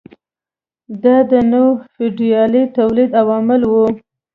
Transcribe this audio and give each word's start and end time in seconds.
دا 1.03 1.15
د 1.31 1.33
نوي 1.51 1.73
فیوډالي 1.93 2.63
تولید 2.77 3.11
عوامل 3.21 3.61
وو. 3.71 3.85